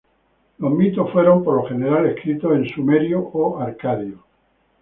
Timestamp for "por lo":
1.43-1.69